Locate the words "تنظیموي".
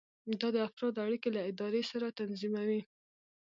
2.19-2.81